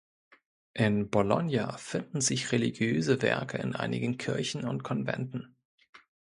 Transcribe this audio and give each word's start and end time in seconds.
In 0.73 1.11
Bologna 1.11 1.77
finden 1.77 2.21
sich 2.21 2.51
religiöse 2.51 3.21
Werke 3.21 3.59
in 3.59 3.75
einigen 3.75 4.17
Kirchen 4.17 4.63
und 4.67 4.81
Konventen. 4.81 5.55